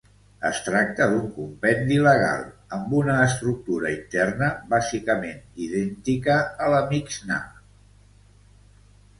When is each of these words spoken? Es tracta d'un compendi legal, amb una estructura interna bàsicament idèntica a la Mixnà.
Es 0.47 0.59
tracta 0.67 1.05
d'un 1.09 1.27
compendi 1.33 1.99
legal, 2.07 2.47
amb 2.77 2.95
una 3.01 3.17
estructura 3.25 3.91
interna 3.97 4.49
bàsicament 4.73 5.39
idèntica 5.67 6.39
a 6.69 6.75
la 6.77 6.81
Mixnà. 6.95 7.39